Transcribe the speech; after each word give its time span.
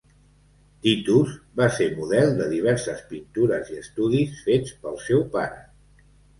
Titus 0.85 1.35
va 1.61 1.67
ser 1.75 1.89
model 1.99 2.33
de 2.41 2.49
diverses 2.55 3.05
pintures 3.13 3.71
i 3.77 3.79
estudis 3.85 4.43
fets 4.49 4.77
pel 4.83 5.01
seu 5.07 5.25
pare. 5.39 5.65